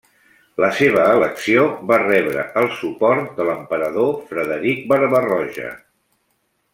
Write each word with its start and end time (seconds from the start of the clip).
La 0.63 0.69
seva 0.77 1.01
elecció 1.17 1.65
va 1.91 1.99
rebre 2.05 2.45
el 2.63 2.69
suport 2.79 3.29
de 3.41 3.45
l'emperador 3.49 4.09
Frederic 4.31 4.81
Barba-roja. 4.93 5.69